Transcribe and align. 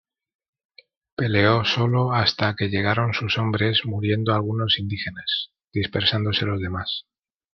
Peleó 1.15 1.63
solo 1.63 2.11
hasta 2.13 2.55
que 2.55 2.69
llegaron 2.69 3.13
sus 3.13 3.37
hombres 3.37 3.81
muriendo 3.85 4.33
algunos 4.33 4.79
indígenas, 4.79 5.51
dispersándose 5.71 6.47
los 6.47 6.59
demás. 6.59 7.05